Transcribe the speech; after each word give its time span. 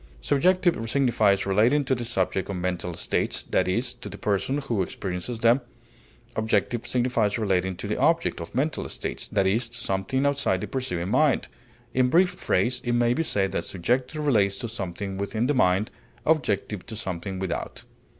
Subjective 0.19 0.89
signifies 0.89 1.45
relating 1.45 1.83
to 1.83 1.93
the 1.93 2.05
subject 2.05 2.49
of 2.49 2.55
mental 2.55 2.95
states, 2.95 3.43
that 3.43 3.67
is, 3.67 3.93
to 3.93 4.09
the 4.09 4.17
person 4.17 4.57
who 4.57 4.81
experiences 4.81 5.41
them; 5.41 5.61
objective 6.35 6.87
signifies 6.87 7.37
relating 7.37 7.75
to 7.75 7.87
the 7.87 7.99
object 7.99 8.41
of 8.41 8.55
mental 8.55 8.89
states, 8.89 9.27
that 9.27 9.45
is, 9.45 9.69
to 9.69 9.77
something 9.77 10.25
outside 10.25 10.61
the 10.61 10.65
perceiving 10.67 11.09
mind; 11.09 11.49
in 11.93 12.09
brief 12.09 12.31
phrase 12.31 12.81
it 12.83 12.93
may 12.93 13.13
be 13.13 13.21
said 13.21 13.51
that 13.51 13.63
subjective 13.63 14.25
relates 14.25 14.57
to 14.57 14.67
something 14.67 15.19
within 15.19 15.45
the 15.45 15.53
mind, 15.53 15.91
objective 16.25 16.83
to 16.87 16.95
something 16.95 17.37
without. 17.37 17.83